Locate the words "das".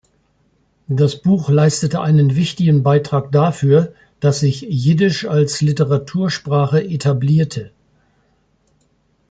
0.89-1.15